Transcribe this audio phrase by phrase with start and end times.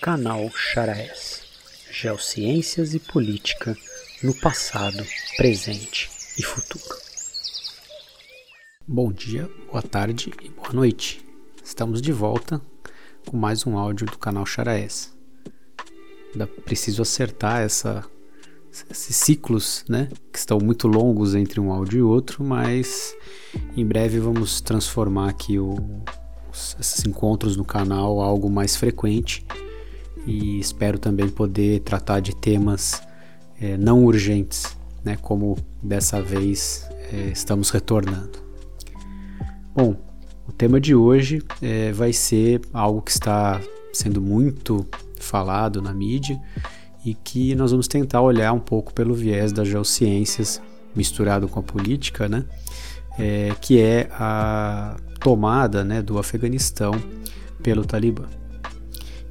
[0.00, 1.42] Canal Charaes
[1.90, 3.76] Geociências e Política
[4.22, 5.02] no passado,
[5.36, 6.84] presente e futuro.
[8.86, 11.24] Bom dia, boa tarde e boa noite.
[11.64, 12.60] Estamos de volta
[13.26, 15.12] com mais um áudio do canal Charaes.
[16.32, 18.04] Ainda preciso acertar essa,
[18.90, 23.16] esses ciclos, né, que estão muito longos entre um áudio e outro, mas
[23.74, 26.02] em breve vamos transformar aqui o,
[26.78, 29.44] esses encontros no canal algo mais frequente
[30.26, 33.02] e espero também poder tratar de temas
[33.60, 38.44] é, não urgentes, né, como dessa vez é, estamos retornando.
[39.74, 39.96] Bom,
[40.48, 43.60] o tema de hoje é, vai ser algo que está
[43.92, 44.86] sendo muito
[45.18, 46.40] falado na mídia
[47.04, 50.60] e que nós vamos tentar olhar um pouco pelo viés das geociências
[50.94, 52.44] misturado com a política, né?
[53.18, 56.92] É, que é a tomada né, do Afeganistão
[57.62, 58.26] pelo Talibã.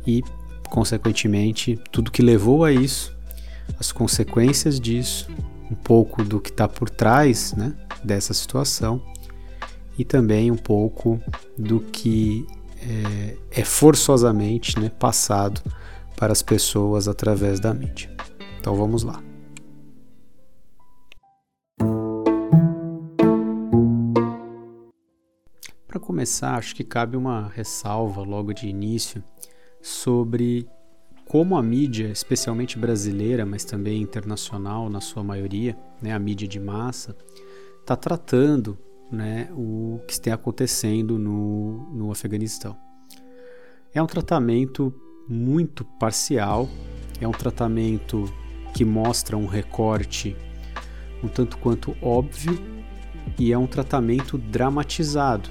[0.06, 0.24] E,
[0.70, 3.16] consequentemente, tudo que levou a isso,
[3.80, 5.30] as consequências disso,
[5.70, 9.02] um pouco do que está por trás né, dessa situação
[9.98, 11.20] e também um pouco
[11.58, 12.46] do que
[12.82, 15.62] é, é forçosamente né, passado
[16.16, 18.10] para as pessoas através da mídia.
[18.60, 19.22] Então vamos lá.
[25.88, 29.24] Para começar, acho que cabe uma ressalva logo de início
[29.86, 30.68] sobre
[31.28, 36.60] como a mídia, especialmente brasileira, mas também internacional na sua maioria, né, a mídia de
[36.60, 37.16] massa,
[37.82, 38.76] está tratando
[39.12, 42.76] né, o que está acontecendo no, no Afeganistão.
[43.94, 44.92] É um tratamento
[45.30, 46.68] muito parcial,
[47.22, 48.26] é um tratamento
[48.74, 50.36] que mostra um recorte
[51.24, 52.58] um tanto quanto óbvio
[53.38, 55.50] e é um tratamento dramatizado,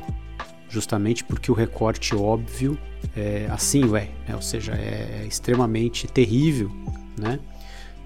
[0.75, 2.77] justamente porque o recorte óbvio
[3.17, 4.35] é assim é, né?
[4.35, 6.71] ou seja, é extremamente terrível,
[7.17, 7.39] né?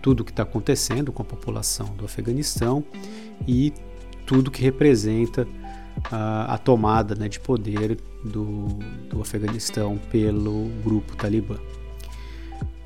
[0.03, 2.85] Tudo que está acontecendo com a população do Afeganistão
[3.47, 3.73] e
[4.27, 5.49] tudo que representa
[6.11, 8.67] a, a tomada né, de poder do,
[9.09, 11.57] do Afeganistão pelo grupo Talibã.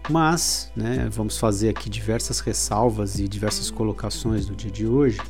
[0.09, 5.21] Mas, né, vamos fazer aqui diversas ressalvas e diversas colocações no dia de hoje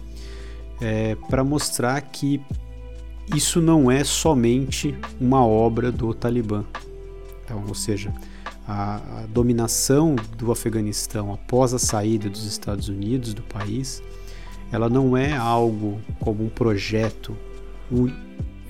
[0.81, 2.41] é, para mostrar que
[3.35, 6.65] isso não é somente uma obra do Talibã.
[7.45, 8.13] Então, ou seja,
[8.67, 14.03] a, a dominação do Afeganistão após a saída dos Estados Unidos do país
[14.73, 17.37] ela não é algo como um projeto,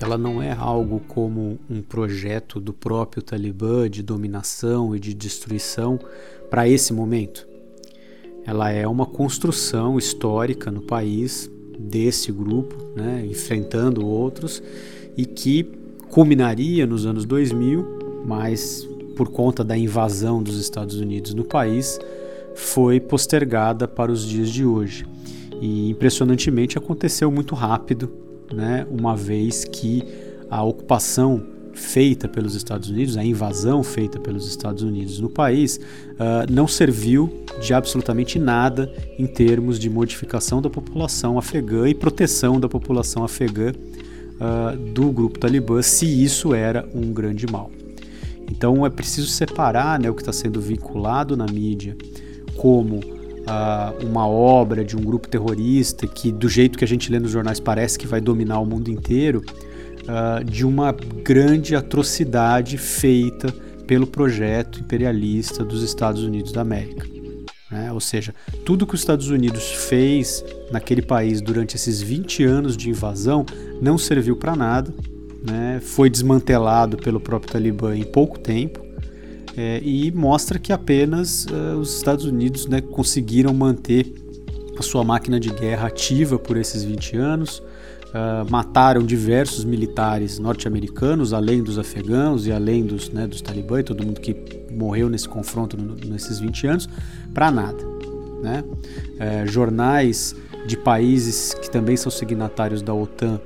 [0.00, 6.00] ela não é algo como um projeto do próprio Talibã de dominação e de destruição
[6.50, 7.46] para esse momento.
[8.44, 11.48] Ela é uma construção histórica no país
[11.82, 14.62] desse grupo, né, enfrentando outros,
[15.16, 15.64] e que
[16.08, 21.98] culminaria nos anos 2000, mas por conta da invasão dos Estados Unidos no país,
[22.54, 25.06] foi postergada para os dias de hoje.
[25.60, 28.10] E impressionantemente aconteceu muito rápido,
[28.52, 28.86] né?
[28.90, 30.02] uma vez que
[30.50, 36.50] a ocupação feita pelos Estados Unidos, a invasão feita pelos Estados Unidos no país, uh,
[36.50, 42.68] não serviu de absolutamente nada em termos de modificação da população afegã e proteção da
[42.68, 47.70] população afegã uh, do grupo talibã, se isso era um grande mal.
[48.50, 51.96] Então é preciso separar né, o que está sendo vinculado na mídia
[52.56, 57.18] como uh, uma obra de um grupo terrorista que, do jeito que a gente lê
[57.18, 59.42] nos jornais, parece que vai dominar o mundo inteiro,
[60.02, 63.52] uh, de uma grande atrocidade feita
[63.86, 67.06] pelo projeto imperialista dos Estados Unidos da América.
[67.70, 67.92] Né?
[67.92, 72.90] Ou seja, tudo que os Estados Unidos fez naquele país durante esses 20 anos de
[72.90, 73.44] invasão
[73.80, 74.94] não serviu para nada,
[75.44, 75.80] né?
[75.80, 78.82] foi desmantelado pelo próprio Talibã em pouco tempo
[79.56, 84.12] é, e mostra que apenas uh, os Estados Unidos né, conseguiram manter
[84.78, 87.62] a sua máquina de guerra ativa por esses 20 anos,
[88.12, 93.82] uh, mataram diversos militares norte-americanos, além dos afegãos e além dos, né, dos talibã e
[93.82, 94.36] todo mundo que
[94.70, 96.88] morreu nesse confronto no, nesses 20 anos,
[97.32, 97.84] para nada.
[98.42, 98.64] Né?
[99.18, 100.34] É, jornais
[100.66, 103.40] de países que também são signatários da OTAN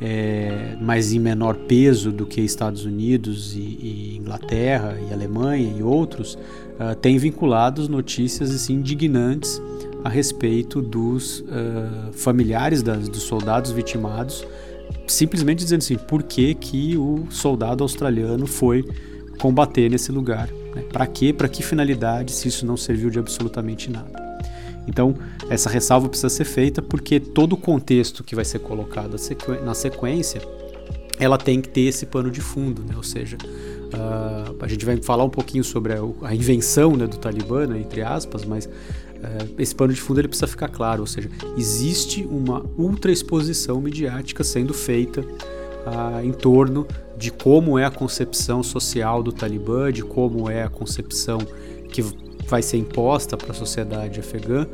[0.00, 5.82] é, mas em menor peso do que Estados Unidos e, e Inglaterra e Alemanha e
[5.82, 9.62] outros, uh, têm vinculados notícias assim, indignantes
[10.04, 14.46] a respeito dos uh, familiares das, dos soldados vitimados,
[15.06, 18.84] simplesmente dizendo assim, por que, que o soldado australiano foi
[19.40, 20.48] combater nesse lugar?
[20.74, 20.82] Né?
[20.92, 21.32] Para quê?
[21.32, 24.22] Para que finalidade se isso não serviu de absolutamente nada?
[24.86, 25.14] Então,
[25.48, 29.16] essa ressalva precisa ser feita porque todo o contexto que vai ser colocado
[29.64, 30.42] na sequência,
[31.18, 32.94] ela tem que ter esse pano de fundo, né?
[32.94, 33.38] ou seja,
[33.94, 37.78] Uh, a gente vai falar um pouquinho sobre a, a invenção né, do Talibã, né,
[37.78, 38.68] entre aspas, mas
[39.58, 44.44] esse pano de fundo ele precisa ficar claro, ou seja, existe uma ultra exposição midiática
[44.44, 50.50] sendo feita uh, em torno de como é a concepção social do Talibã, de como
[50.50, 51.38] é a concepção
[51.90, 52.02] que
[52.46, 54.66] vai ser imposta para a sociedade afegã,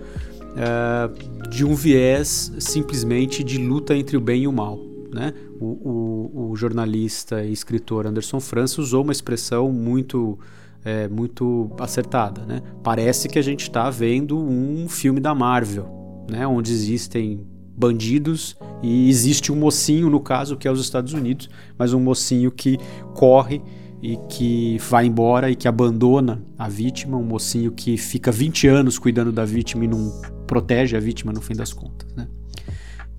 [1.48, 4.78] de um viés simplesmente de luta entre o bem e o mal.
[5.12, 5.34] Né?
[5.58, 10.38] O, o, o, jornalista e escritor Anderson França usou uma expressão muito,
[10.84, 12.44] é, muito acertada.
[12.44, 12.62] Né?
[12.82, 16.46] Parece que a gente está vendo um filme da Marvel, né?
[16.46, 17.40] onde existem
[17.76, 21.48] bandidos e existe um mocinho, no caso, que é os Estados Unidos,
[21.78, 22.78] mas um mocinho que
[23.14, 23.62] corre
[24.02, 28.98] e que vai embora e que abandona a vítima, um mocinho que fica 20 anos
[28.98, 32.12] cuidando da vítima e não protege a vítima no fim das contas.
[32.14, 32.26] Né?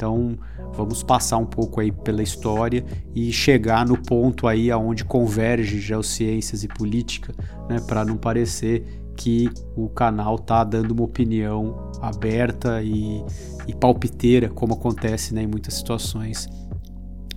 [0.01, 0.35] Então,
[0.73, 2.83] vamos passar um pouco aí pela história
[3.13, 7.31] e chegar no ponto aí aonde converge geociências e política,
[7.69, 8.83] né, para não parecer
[9.15, 13.23] que o canal tá dando uma opinião aberta e,
[13.67, 16.49] e palpiteira, como acontece né, em muitas situações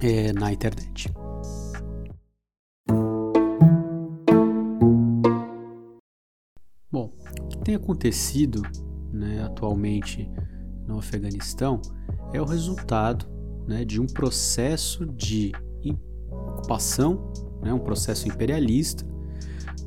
[0.01, 1.13] é, na internet.
[6.91, 7.13] Bom,
[7.43, 8.63] o que tem acontecido
[9.13, 10.31] né, atualmente
[10.87, 11.81] no Afeganistão
[12.33, 13.27] é o resultado
[13.67, 15.53] né, de um processo de
[16.31, 17.33] ocupação,
[17.63, 19.05] né, um processo imperialista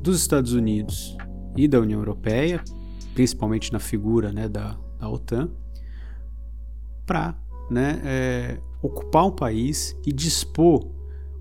[0.00, 1.16] dos Estados Unidos
[1.56, 2.62] e da União Europeia,
[3.14, 5.50] principalmente na figura né, da, da OTAN,
[7.04, 7.36] para
[7.70, 10.88] né, é, ocupar um país e dispor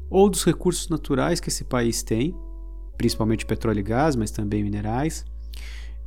[0.09, 2.35] ou dos recursos naturais que esse país tem,
[2.97, 5.25] principalmente petróleo e gás, mas também minerais,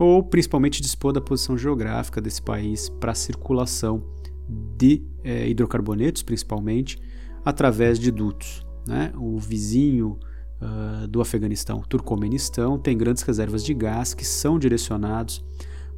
[0.00, 4.02] ou principalmente dispor da posição geográfica desse país para a circulação
[4.78, 6.98] de é, hidrocarbonetos, principalmente,
[7.44, 8.66] através de dutos.
[8.88, 9.12] Né?
[9.14, 10.18] O vizinho
[10.58, 15.44] uh, do Afeganistão, o Turcomenistão, tem grandes reservas de gás que são direcionados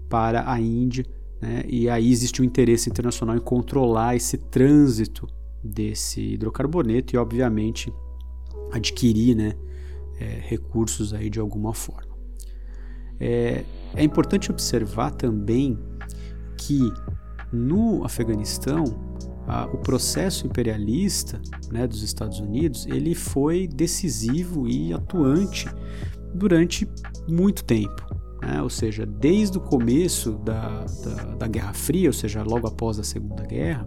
[0.09, 1.07] para a Índia,
[1.41, 1.63] né?
[1.69, 5.29] e aí existe um interesse internacional em controlar esse trânsito
[5.63, 7.93] desse hidrocarboneto e, obviamente,
[8.73, 9.55] adquirir né,
[10.19, 12.12] é, recursos aí de alguma forma.
[13.23, 13.65] É,
[13.95, 15.79] é importante observar também
[16.57, 16.93] que
[17.53, 18.85] no Afeganistão,
[19.73, 21.41] o processo imperialista
[21.71, 25.69] né, dos Estados Unidos ele foi decisivo e atuante
[26.35, 26.89] durante
[27.29, 28.07] muito tempo.
[28.41, 28.63] Né?
[28.63, 33.05] Ou seja, desde o começo da, da, da, Guerra Fria, ou seja, logo após a
[33.05, 33.87] Segunda Guerra,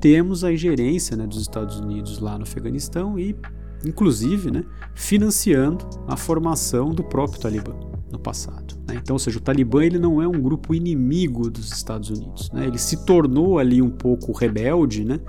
[0.00, 3.36] temos a ingerência né, dos Estados Unidos lá no Afeganistão e,
[3.84, 4.64] inclusive, né,
[4.94, 8.74] financiando a formação do próprio Talibã no passado.
[8.86, 8.98] Né?
[9.02, 12.50] Então, ou seja, o Talibã ele não é um grupo inimigo dos Estados Unidos.
[12.50, 12.66] Né?
[12.66, 15.20] Ele se tornou ali um pouco rebelde, né?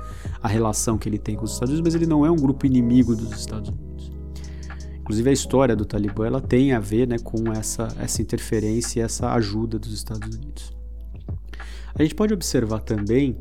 [0.41, 2.65] a relação que ele tem com os Estados Unidos, mas ele não é um grupo
[2.65, 4.11] inimigo dos Estados Unidos.
[5.01, 9.01] Inclusive a história do Talibã ela tem a ver né, com essa, essa interferência e
[9.01, 10.71] essa ajuda dos Estados Unidos.
[11.95, 13.35] A gente pode observar também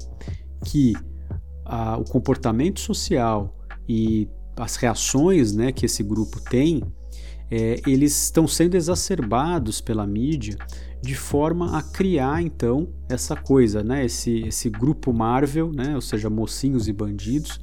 [0.64, 0.94] que
[1.98, 3.54] o comportamento social
[3.86, 6.82] e as reações né, que esse grupo tem
[7.50, 10.56] é, eles estão sendo exacerbados pela mídia
[11.00, 16.28] de forma a criar então essa coisa, né, esse, esse grupo Marvel, né, ou seja,
[16.28, 17.60] mocinhos e bandidos,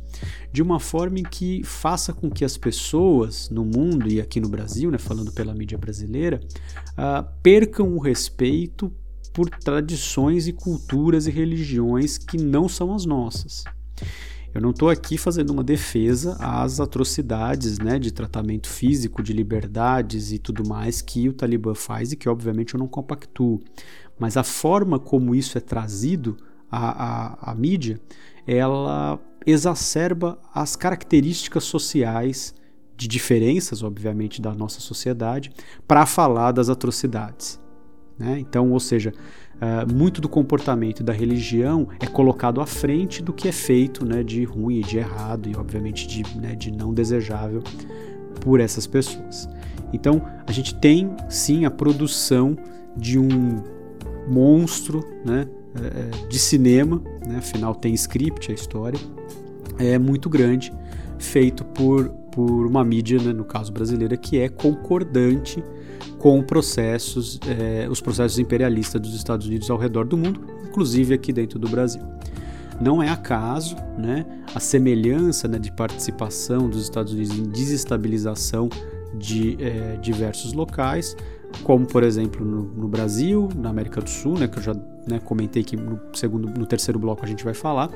[0.51, 4.47] de uma forma em que faça com que as pessoas no mundo e aqui no
[4.47, 6.39] Brasil, né, falando pela mídia brasileira,
[6.91, 8.91] uh, percam o respeito
[9.33, 13.65] por tradições e culturas e religiões que não são as nossas.
[14.55, 20.31] Eu não estou aqui fazendo uma defesa às atrocidades né, de tratamento físico, de liberdades
[20.31, 23.59] e tudo mais que o Talibã faz e que, obviamente, eu não compactuo.
[24.17, 26.37] Mas a forma como isso é trazido
[26.71, 27.99] à, à, à mídia,
[28.47, 32.55] ela exacerba as características sociais
[32.95, 35.51] de diferenças, obviamente, da nossa sociedade,
[35.85, 37.59] para falar das atrocidades.
[38.17, 38.39] Né?
[38.39, 39.11] Então, ou seja,
[39.61, 44.23] uh, muito do comportamento da religião é colocado à frente do que é feito né,
[44.23, 47.61] de ruim e de errado e, obviamente, de, né, de não desejável
[48.41, 49.49] por essas pessoas.
[49.93, 52.57] Então, a gente tem sim a produção
[52.95, 53.63] de um
[54.27, 58.99] monstro né, eh, de cinema, né, afinal tem script a história,
[59.77, 60.73] é muito grande,
[61.17, 65.63] feito por, por uma mídia, né, no caso brasileira, que é concordante
[66.25, 71.31] com processos, eh, os processos imperialistas dos Estados Unidos ao redor do mundo, inclusive aqui
[71.31, 72.01] dentro do Brasil.
[72.81, 78.69] Não é acaso né, a semelhança né, de participação dos Estados Unidos em desestabilização
[79.13, 81.15] de eh, diversos locais,
[81.63, 84.73] como por exemplo no, no, Brasil, na América do Sul, né, que eu já
[85.07, 87.91] né, comentei que no segundo, no terceiro bloco a gente vai falar,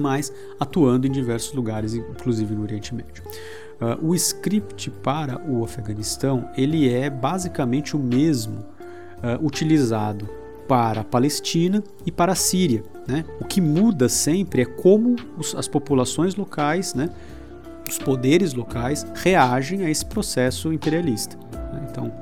[0.00, 3.22] mas atuando em diversos lugares, inclusive no Oriente Médio.
[3.80, 10.28] Uh, o script para o Afeganistão ele é basicamente o mesmo uh, utilizado
[10.68, 12.84] para a Palestina e para a Síria.
[13.08, 13.24] Né?
[13.40, 17.08] O que muda sempre é como os, as populações locais, né,
[17.88, 21.36] os poderes locais, reagem a esse processo imperialista.
[21.72, 21.86] Né?
[21.90, 22.12] Então,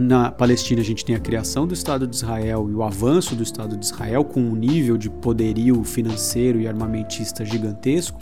[0.00, 3.42] na Palestina a gente tem a criação do Estado de Israel e o avanço do
[3.42, 8.18] Estado de Israel com um nível de poderio financeiro e armamentista gigantesco.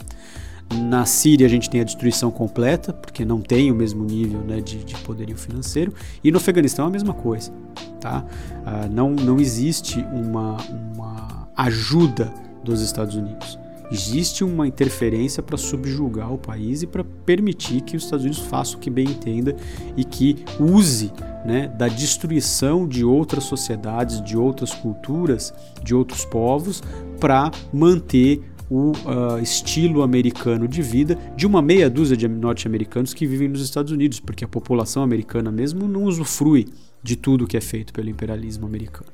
[0.89, 4.61] Na Síria a gente tem a destruição completa, porque não tem o mesmo nível né,
[4.61, 5.93] de, de poderio financeiro.
[6.23, 7.51] E no Afeganistão a mesma coisa.
[7.99, 8.23] Tá?
[8.65, 10.57] Ah, não, não existe uma,
[10.93, 12.31] uma ajuda
[12.63, 13.57] dos Estados Unidos.
[13.91, 18.77] Existe uma interferência para subjugar o país e para permitir que os Estados Unidos façam
[18.77, 19.55] o que bem entenda
[19.97, 21.11] e que use
[21.45, 25.53] né, da destruição de outras sociedades, de outras culturas,
[25.83, 26.83] de outros povos,
[27.19, 33.25] para manter o uh, estilo americano de vida de uma meia dúzia de norte-americanos que
[33.25, 36.67] vivem nos Estados Unidos, porque a população americana mesmo não usufrui
[37.01, 39.11] de tudo que é feito pelo imperialismo americano.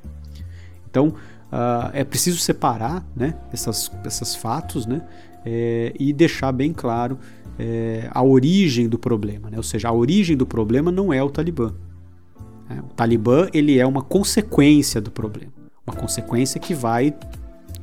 [0.89, 5.01] Então, uh, é preciso separar né, essas, esses fatos né,
[5.45, 7.17] é, e deixar bem claro
[7.57, 9.49] é, a origem do problema.
[9.49, 9.57] Né?
[9.57, 11.73] Ou seja, a origem do problema não é o Talibã.
[12.69, 12.81] Né?
[12.81, 15.51] O Talibã ele é uma consequência do problema.
[15.85, 17.13] Uma consequência que vai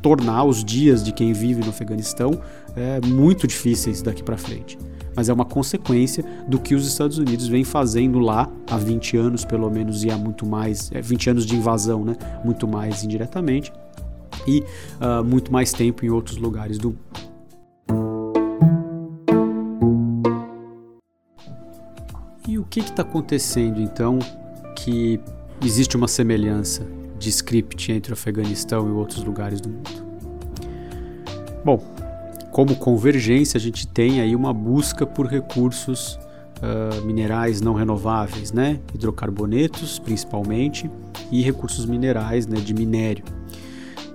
[0.00, 2.40] tornar os dias de quem vive no Afeganistão
[2.74, 4.76] é, muito difíceis daqui para frente.
[5.14, 9.44] Mas é uma consequência do que os Estados Unidos vem fazendo lá há 20 anos,
[9.44, 12.16] pelo menos, e há muito mais, é, 20 anos de invasão, né?
[12.44, 13.72] muito mais indiretamente,
[14.46, 14.64] e
[15.00, 17.22] uh, muito mais tempo em outros lugares do mundo.
[22.48, 24.18] E o que está acontecendo então
[24.76, 25.20] que
[25.64, 26.86] existe uma semelhança
[27.18, 29.90] de script entre o Afeganistão e outros lugares do mundo.
[31.64, 31.80] Bom,
[32.50, 36.18] como convergência, a gente tem aí uma busca por recursos
[36.58, 38.80] uh, minerais não renováveis, né?
[38.94, 40.90] hidrocarbonetos principalmente,
[41.30, 43.24] e recursos minerais né, de minério.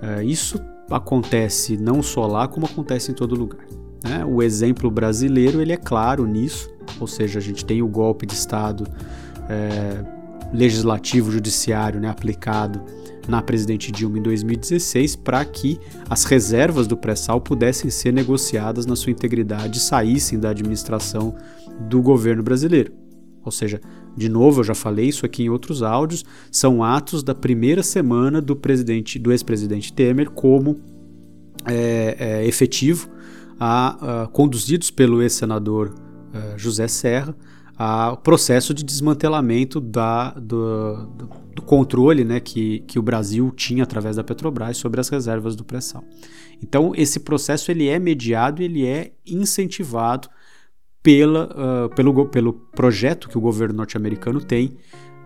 [0.01, 0.61] Uh, isso
[0.91, 3.65] acontece não só lá, como acontece em todo lugar.
[4.03, 4.23] Né?
[4.25, 8.33] O exemplo brasileiro ele é claro nisso, ou seja, a gente tem o golpe de
[8.33, 8.87] Estado
[9.49, 10.03] é,
[10.53, 12.81] legislativo judiciário né, aplicado
[13.27, 15.77] na presidente Dilma em 2016 para que
[16.09, 21.35] as reservas do pré-sal pudessem ser negociadas na sua integridade e saíssem da administração
[21.81, 22.93] do governo brasileiro.
[23.43, 23.79] Ou seja,
[24.15, 28.41] de novo, eu já falei isso aqui em outros áudios, são atos da primeira semana
[28.41, 30.79] do presidente, do ex-presidente Temer como
[31.65, 33.09] é, é, efetivo,
[33.59, 37.35] a, a, conduzidos pelo ex-senador uh, José Serra,
[37.79, 41.05] o processo de desmantelamento da, do,
[41.55, 45.63] do, controle né, que, que o Brasil tinha através da Petrobras sobre as reservas do
[45.63, 46.03] pré-sal.
[46.61, 50.27] Então, esse processo ele é mediado e ele é incentivado
[51.03, 54.75] pela, uh, pelo, pelo projeto que o governo norte-americano tem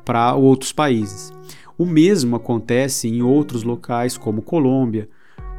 [0.03, 1.31] para outros países.
[1.77, 5.09] O mesmo acontece em outros locais, como Colômbia,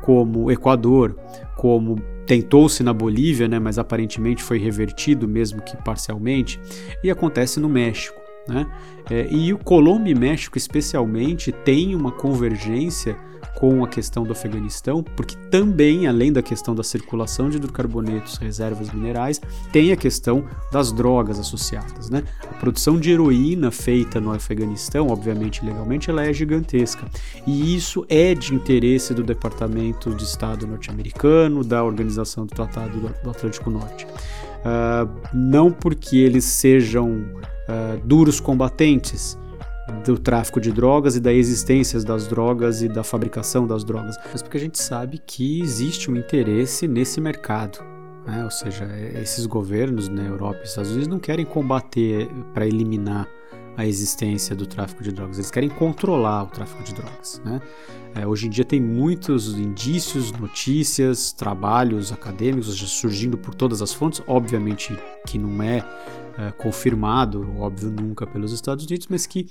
[0.03, 1.17] como Equador,
[1.57, 6.61] como tentou-se na Bolívia, né, mas aparentemente foi revertido, mesmo que parcialmente,
[7.03, 8.21] e acontece no México.
[8.49, 8.67] Né?
[9.11, 13.17] É, e o Colômbia e México, especialmente, tem uma convergência
[13.55, 18.93] com a questão do Afeganistão, porque também, além da questão da circulação de hidrocarbonetos, reservas
[18.93, 19.41] minerais,
[19.71, 22.11] tem a questão das drogas associadas.
[22.11, 22.25] Né?
[22.43, 27.07] A produção de heroína feita no Afeganistão, obviamente legalmente, ela é gigantesca.
[27.47, 33.31] E isso é de interesse do Departamento de Estado norte-americano, da Organização do Tratado do
[33.31, 34.07] Atlântico Norte.
[34.63, 39.37] Uh, não porque eles sejam uh, duros combatentes,
[40.05, 44.43] do tráfico de drogas e da existência das drogas e da fabricação das drogas, mas
[44.43, 47.79] porque a gente sabe que existe um interesse nesse mercado.
[48.27, 48.45] Né?
[48.45, 48.89] Ou seja,
[49.21, 53.29] esses governos na né, Europa e Estados Unidos não querem combater para eliminar
[53.77, 57.41] a existência do tráfico de drogas, eles querem controlar o tráfico de drogas.
[57.45, 57.61] Né?
[58.15, 64.23] É, hoje em dia tem muitos indícios, notícias, trabalhos acadêmicos surgindo por todas as fontes,
[64.27, 64.97] obviamente
[65.27, 65.83] que não é
[66.39, 69.49] é, confirmado, óbvio, nunca pelos Estados Unidos, mas que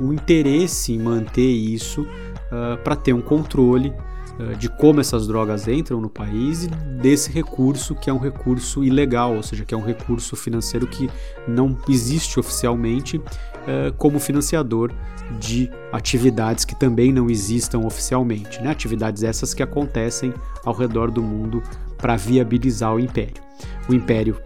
[0.00, 3.92] o interesse em manter isso uh, para ter um controle
[4.38, 8.82] uh, de como essas drogas entram no país e desse recurso que é um recurso
[8.82, 11.08] ilegal, ou seja, que é um recurso financeiro que
[11.46, 14.92] não existe oficialmente uh, como financiador
[15.38, 18.70] de atividades que também não existam oficialmente, né?
[18.70, 21.62] atividades essas que acontecem ao redor do mundo
[21.96, 23.42] para viabilizar o império.
[23.88, 24.36] O império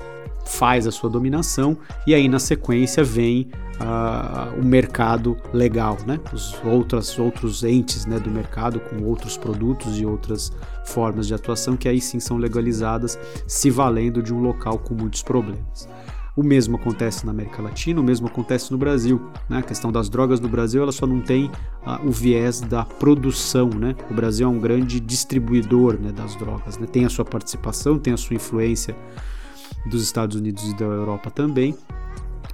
[0.49, 1.77] faz a sua dominação
[2.07, 6.19] e aí na sequência vem uh, o mercado legal, né?
[6.33, 10.51] Os outras, outros entes né, do mercado com outros produtos e outras
[10.87, 15.23] formas de atuação que aí sim são legalizadas, se valendo de um local com muitos
[15.23, 15.89] problemas.
[16.35, 19.21] O mesmo acontece na América Latina, o mesmo acontece no Brasil.
[19.49, 19.59] Né?
[19.59, 23.69] A questão das drogas no Brasil ela só não tem uh, o viés da produção.
[23.69, 23.97] Né?
[24.09, 26.79] O Brasil é um grande distribuidor né, das drogas.
[26.79, 26.87] Né?
[26.87, 28.95] Tem a sua participação, tem a sua influência
[29.89, 31.75] dos Estados Unidos e da Europa também,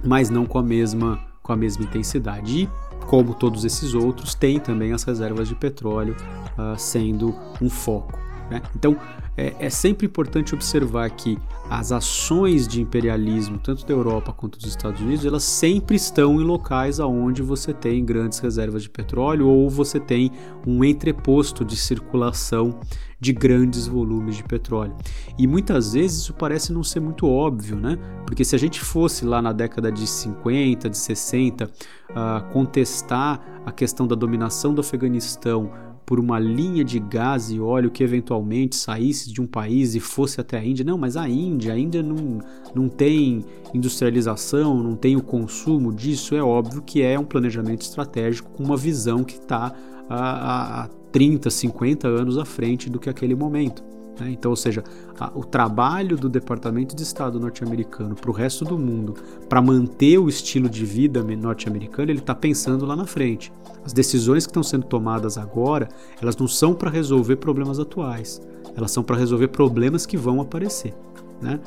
[0.03, 2.63] mas não com a mesma, com a mesma intensidade.
[2.63, 2.69] E,
[3.07, 6.15] como todos esses outros, tem também as reservas de petróleo
[6.57, 8.17] uh, sendo um foco.
[8.49, 8.61] Né?
[8.75, 8.97] Então,
[9.37, 11.37] é, é, sempre importante observar que
[11.69, 16.43] as ações de imperialismo, tanto da Europa quanto dos Estados Unidos, elas sempre estão em
[16.43, 20.31] locais onde você tem grandes reservas de petróleo ou você tem
[20.65, 22.79] um entreposto de circulação
[23.19, 24.95] de grandes volumes de petróleo.
[25.37, 27.97] E muitas vezes isso parece não ser muito óbvio, né?
[28.25, 33.71] Porque se a gente fosse lá na década de 50, de 60, uh, contestar a
[33.71, 35.71] questão da dominação do Afeganistão
[36.05, 40.39] por uma linha de gás e óleo que eventualmente saísse de um país e fosse
[40.39, 40.85] até a Índia.
[40.85, 42.39] Não, mas a Índia, a Índia não,
[42.75, 43.43] não tem
[43.73, 46.35] industrialização, não tem o consumo disso.
[46.35, 49.73] É óbvio que é um planejamento estratégico com uma visão que está
[50.07, 53.83] a, a 30, 50 anos à frente do que aquele momento.
[54.19, 54.31] Né?
[54.31, 54.83] Então, ou seja,
[55.19, 59.15] a, o trabalho do Departamento de Estado norte-americano para o resto do mundo,
[59.49, 63.51] para manter o estilo de vida norte-americano, ele está pensando lá na frente.
[63.85, 65.87] As decisões que estão sendo tomadas agora,
[66.19, 68.41] elas não são para resolver problemas atuais,
[68.75, 70.93] elas são para resolver problemas que vão aparecer.
[71.41, 71.59] Né?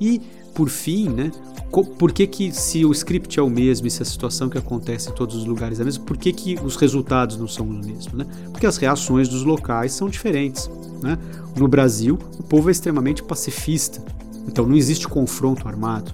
[0.00, 0.20] E
[0.54, 1.30] por fim, né,
[1.98, 5.10] por que, que se o script é o mesmo e se a situação que acontece
[5.10, 7.86] em todos os lugares é a mesma, por que, que os resultados não são os
[7.86, 8.12] mesmos?
[8.14, 8.26] Né?
[8.50, 10.70] Porque as reações dos locais são diferentes.
[11.02, 11.18] Né?
[11.54, 14.02] No Brasil, o povo é extremamente pacifista,
[14.48, 16.12] então não existe confronto armado.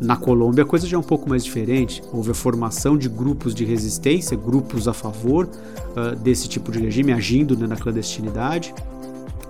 [0.00, 2.02] Na Colômbia a coisa já é um pouco mais diferente.
[2.12, 7.12] Houve a formação de grupos de resistência, grupos a favor uh, desse tipo de regime,
[7.12, 8.74] agindo né, na clandestinidade.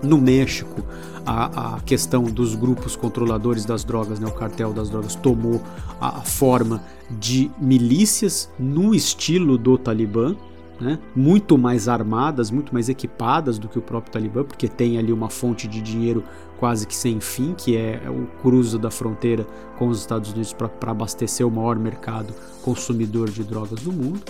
[0.02, 0.82] No México,
[1.24, 5.60] a, a, questão dos grupos controladores das drogas, né, o cartel das drogas, tomou
[6.00, 10.36] a, a forma de milícias no estilo do Talibã,
[10.80, 15.12] né, muito mais armadas, muito mais equipadas do que o próprio Talibã, porque tem ali
[15.12, 16.22] uma fonte de dinheiro
[16.58, 19.46] quase que sem fim, que é o cruzo da fronteira
[19.78, 24.20] com os Estados Unidos para abastecer o maior mercado consumidor de drogas do mundo.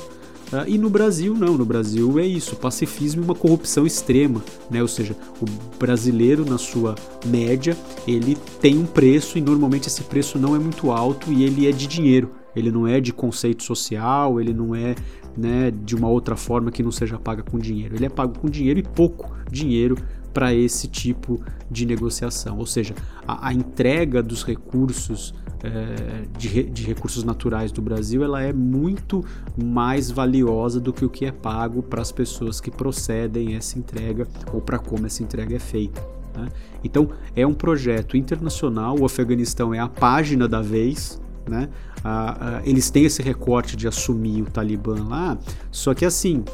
[0.53, 1.59] Uh, e no Brasil, não.
[1.59, 4.43] No Brasil é isso: pacifismo e uma corrupção extrema.
[4.71, 4.81] Né?
[4.81, 10.39] Ou seja, o brasileiro, na sua média, ele tem um preço e normalmente esse preço
[10.39, 12.31] não é muito alto e ele é de dinheiro.
[12.55, 14.95] Ele não é de conceito social, ele não é
[15.37, 17.95] né, de uma outra forma que não seja paga com dinheiro.
[17.95, 19.97] Ele é pago com dinheiro e pouco dinheiro
[20.33, 22.59] para esse tipo de negociação.
[22.59, 22.95] Ou seja,
[23.27, 29.25] a, a entrega dos recursos é, de, de, recursos naturais do Brasil ela é muito
[29.57, 34.29] mais valiosa do que o que é pago para as pessoas que procedem essa entrega
[34.53, 36.07] ou para como essa entrega é feita.
[36.37, 36.49] Né?
[36.85, 38.99] Então é um projeto internacional.
[38.99, 41.69] O Afeganistão é a página da vez né?
[42.05, 45.39] Ah, ah, eles têm esse recorte de assumir o Talibã lá,
[45.71, 46.45] só que assim,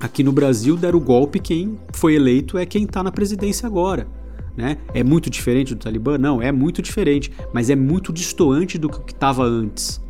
[0.00, 4.06] aqui no Brasil deram o golpe, quem foi eleito é quem está na presidência agora.
[4.56, 4.78] Né?
[4.92, 6.18] É muito diferente do Talibã?
[6.18, 10.00] Não, é muito diferente, mas é muito distoante do que estava antes.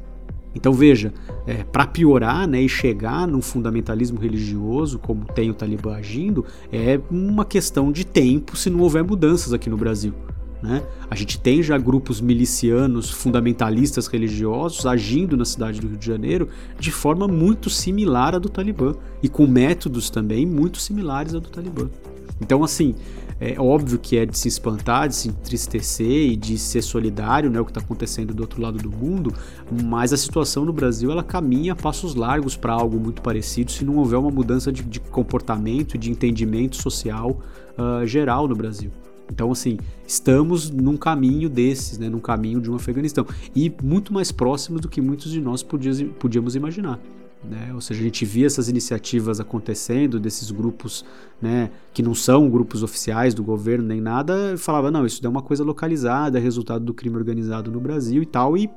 [0.54, 1.12] Então veja,
[1.46, 6.98] é, para piorar né, e chegar num fundamentalismo religioso, como tem o Talibã agindo, é
[7.10, 10.14] uma questão de tempo se não houver mudanças aqui no Brasil.
[10.62, 10.82] Né?
[11.08, 16.48] A gente tem já grupos milicianos fundamentalistas religiosos agindo na cidade do Rio de Janeiro
[16.78, 21.48] de forma muito similar à do Talibã e com métodos também muito similares à do
[21.48, 21.88] Talibã.
[22.40, 22.94] Então, assim,
[23.40, 27.60] é óbvio que é de se espantar, de se entristecer e de ser solidário, né,
[27.60, 29.32] o que está acontecendo do outro lado do mundo,
[29.84, 33.84] mas a situação no Brasil ela caminha a passos largos para algo muito parecido se
[33.84, 37.40] não houver uma mudança de, de comportamento e de entendimento social
[37.78, 38.90] uh, geral no Brasil.
[39.30, 43.26] Então, assim, estamos num caminho desses, né, num caminho de um Afeganistão.
[43.54, 46.98] E muito mais próximo do que muitos de nós podíamos imaginar.
[47.44, 47.70] Né?
[47.72, 51.04] Ou seja, a gente via essas iniciativas acontecendo, desses grupos
[51.40, 55.42] né, que não são grupos oficiais do governo nem nada, falava, não, isso é uma
[55.42, 58.68] coisa localizada, é resultado do crime organizado no Brasil e tal, e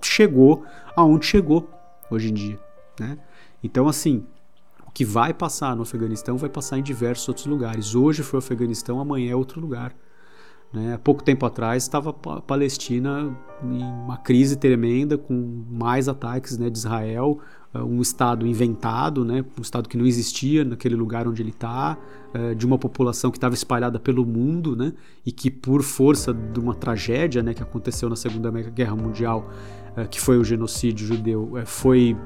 [0.00, 0.64] chegou
[0.96, 1.68] aonde chegou
[2.10, 2.58] hoje em dia.
[2.98, 3.18] Né?
[3.62, 4.24] Então, assim,
[4.94, 7.94] que vai passar no Afeganistão vai passar em diversos outros lugares.
[7.94, 9.94] Hoje foi o Afeganistão, amanhã é outro lugar.
[10.72, 10.94] Né?
[10.94, 16.70] Há pouco tempo atrás estava a Palestina em uma crise tremenda, com mais ataques né,
[16.70, 17.38] de Israel,
[17.74, 21.96] um estado inventado, né, um estado que não existia naquele lugar onde ele está,
[22.34, 24.92] uh, de uma população que estava espalhada pelo mundo, né?
[25.24, 29.50] E que por força de uma tragédia, né, que aconteceu na Segunda Guerra Mundial,
[29.96, 32.16] uh, que foi o genocídio judeu, uh, foi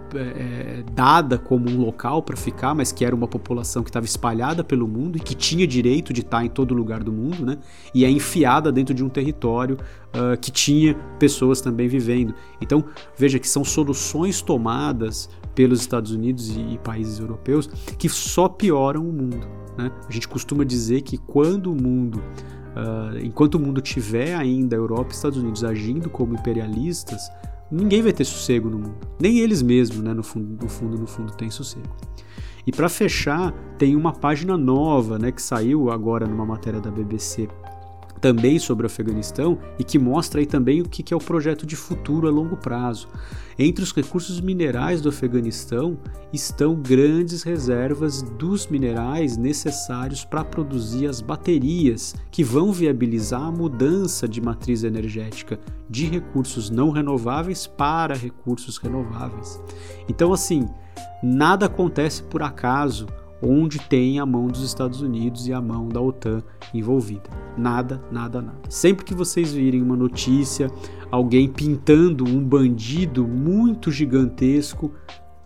[0.95, 4.89] dada como um local para ficar, mas que era uma população que estava espalhada pelo
[4.89, 7.59] mundo e que tinha direito de estar em todo lugar do mundo, né?
[7.95, 9.77] E é enfiada dentro de um território
[10.41, 12.35] que tinha pessoas também vivendo.
[12.59, 12.83] Então
[13.19, 17.67] veja que são soluções tomadas pelos Estados Unidos e, e países europeus
[17.99, 19.49] que só pioram o mundo.
[19.77, 19.91] Né?
[20.09, 22.23] A gente costuma dizer que quando o mundo,
[22.77, 27.29] uh, enquanto o mundo tiver ainda Europa e Estados Unidos agindo como imperialistas,
[27.71, 28.97] ninguém vai ter sossego no mundo.
[29.19, 31.89] Nem eles mesmos, né, no fundo, no fundo, no fundo, têm sossego.
[32.67, 37.49] E para fechar, tem uma página nova, né, que saiu agora numa matéria da BBC
[38.21, 41.77] também sobre o Afeganistão e que mostra aí também o que é o projeto de
[41.77, 43.09] futuro a longo prazo.
[43.59, 45.99] Entre os recursos minerais do Afeganistão
[46.33, 54.29] estão grandes reservas dos minerais necessários para produzir as baterias que vão viabilizar a mudança
[54.29, 59.61] de matriz energética de recursos não renováveis para recursos renováveis.
[60.09, 60.67] Então, assim,
[61.23, 63.07] nada acontece por acaso
[63.47, 66.43] onde tem a mão dos Estados Unidos e a mão da OTAN
[66.75, 67.31] envolvida.
[67.57, 68.59] Nada, nada, nada.
[68.69, 70.71] Sempre que vocês virem uma notícia,
[71.11, 74.93] alguém pintando um bandido muito gigantesco,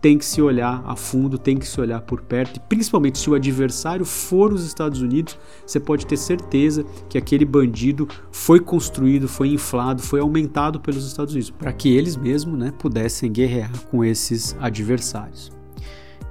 [0.01, 3.29] tem que se olhar a fundo, tem que se olhar por perto, e principalmente se
[3.29, 9.29] o adversário for os Estados Unidos, você pode ter certeza que aquele bandido foi construído,
[9.29, 14.03] foi inflado, foi aumentado pelos Estados Unidos, para que eles mesmos né, pudessem guerrear com
[14.03, 15.60] esses adversários.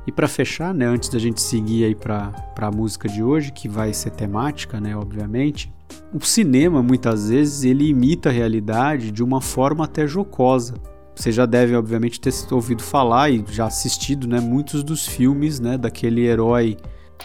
[0.10, 3.69] E para fechar, né, antes da gente seguir aí para a música de hoje, que
[3.69, 5.72] vai ser temática, né, obviamente,
[6.12, 10.74] o cinema muitas vezes ele imita a realidade de uma forma até jocosa.
[11.13, 15.78] Você já deve obviamente ter ouvido falar e já assistido, né, muitos dos filmes, né,
[15.78, 16.76] daquele herói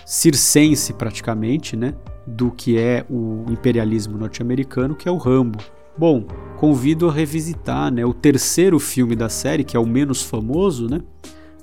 [0.04, 1.94] circense praticamente, né,
[2.26, 5.58] do que é o imperialismo norte-americano, que é o Rambo.
[5.96, 6.26] Bom,
[6.58, 11.00] convido a revisitar, né, o terceiro filme da série, que é o menos famoso, né,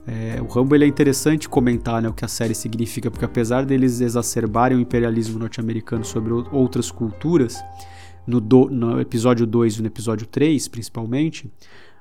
[0.07, 3.65] é, o Rambo ele é interessante comentar né, o que a série significa, porque apesar
[3.65, 7.63] deles exacerbarem o imperialismo norte-americano sobre outras culturas,
[8.25, 11.51] no, do, no episódio 2 e no episódio 3, principalmente,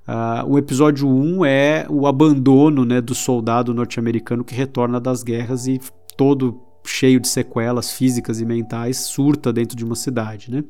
[0.06, 5.66] uh, o episódio 1 é o abandono né, do soldado norte-americano que retorna das guerras
[5.66, 5.80] e
[6.16, 10.50] todo cheio de sequelas físicas e mentais surta dentro de uma cidade.
[10.50, 10.64] Né?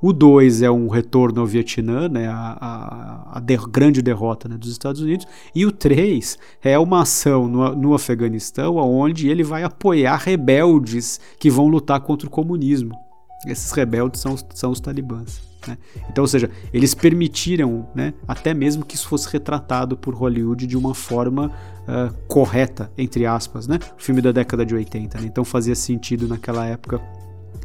[0.00, 4.56] O 2 é um retorno ao Vietnã, né, a, a, a de, grande derrota né,
[4.56, 5.26] dos Estados Unidos.
[5.54, 11.48] E o 3 é uma ação no, no Afeganistão onde ele vai apoiar rebeldes que
[11.48, 12.98] vão lutar contra o comunismo.
[13.46, 15.40] Esses rebeldes são, são os talibãs.
[15.66, 15.78] Né?
[16.10, 20.76] Então, ou seja, eles permitiram né, até mesmo que isso fosse retratado por Hollywood de
[20.76, 21.50] uma forma
[21.82, 23.66] uh, correta, entre aspas.
[23.66, 23.78] Né?
[23.98, 25.20] O filme da década de 80.
[25.20, 25.26] Né?
[25.26, 27.00] Então fazia sentido naquela época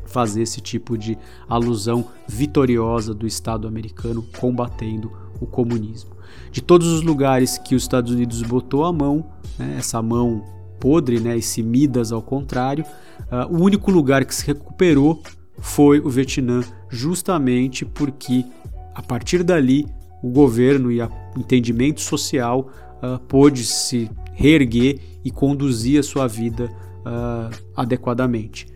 [0.06, 1.18] fazer esse tipo de
[1.50, 6.12] alusão vitoriosa do Estado americano combatendo o comunismo.
[6.52, 9.26] De todos os lugares que os Estados Unidos botou a mão,
[9.60, 10.44] né, essa mão
[10.80, 12.86] podre, né, esse Midas ao contrário,
[13.32, 15.22] uh, o único lugar que se recuperou
[15.60, 18.46] foi o Vietnã, justamente porque
[18.93, 19.86] a partir dali
[20.22, 22.70] o governo e o entendimento social
[23.02, 26.72] uh, pôde se reerguer e conduzir a sua vida
[27.06, 28.67] uh, adequadamente.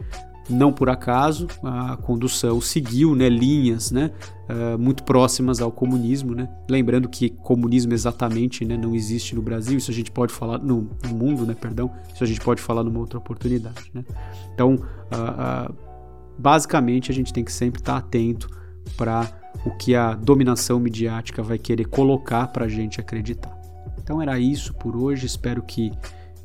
[0.49, 4.11] Não por acaso, a condução seguiu né, linhas né,
[4.49, 6.35] uh, muito próximas ao comunismo.
[6.35, 6.49] Né?
[6.69, 10.89] Lembrando que comunismo exatamente né, não existe no Brasil, isso a gente pode falar no,
[11.03, 13.91] no, mundo, né, perdão, isso a gente pode falar numa outra oportunidade.
[13.93, 14.03] Né?
[14.53, 15.90] Então, uh,
[16.41, 18.49] basicamente, a gente tem que sempre estar atento
[18.97, 19.29] para
[19.63, 23.55] o que a dominação midiática vai querer colocar para a gente acreditar.
[23.97, 25.91] Então era isso por hoje, espero que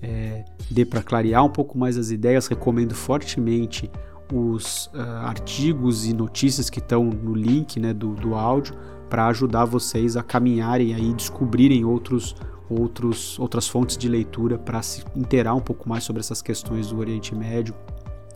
[0.02, 3.90] é, dê para clarear um pouco mais as ideias, recomendo fortemente
[4.32, 8.74] os uh, artigos e notícias que estão no link né, do, do áudio
[9.08, 12.34] para ajudar vocês a caminharem aí descobrirem outros
[12.68, 16.98] outros outras fontes de leitura para se inteirar um pouco mais sobre essas questões do
[16.98, 17.72] Oriente Médio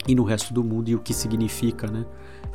[0.07, 2.05] e no resto do mundo e o que significa né,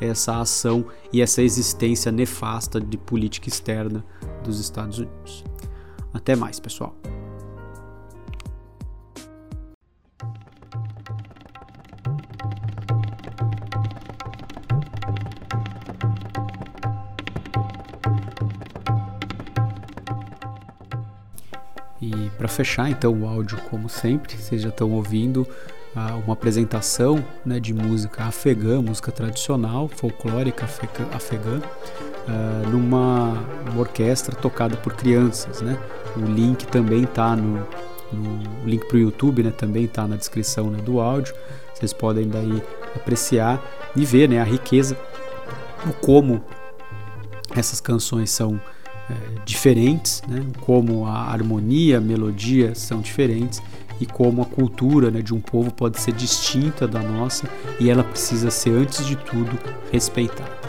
[0.00, 4.04] essa ação e essa existência nefasta de política externa
[4.44, 5.44] dos Estados Unidos.
[6.12, 6.94] Até mais, pessoal.
[22.00, 25.46] E para fechar então o áudio, como sempre, vocês já estão ouvindo
[26.24, 30.66] uma apresentação né, de música afegã, música tradicional, folclórica
[31.12, 33.42] afegã, uh, numa
[33.76, 35.62] orquestra tocada por crianças.
[35.62, 35.78] Né?
[36.16, 37.66] O link também está no,
[38.12, 41.34] no link para o YouTube né, também está na descrição né, do áudio.
[41.74, 42.62] Vocês podem daí
[42.94, 43.62] apreciar
[43.94, 44.98] e ver né, a riqueza,
[45.86, 46.42] o como
[47.54, 48.60] essas canções são
[49.08, 49.14] é,
[49.46, 53.62] diferentes, né, como a harmonia, a melodia são diferentes
[54.00, 57.48] e como a cultura né, de um povo pode ser distinta da nossa
[57.80, 59.58] e ela precisa ser, antes de tudo,
[59.92, 60.65] respeitada.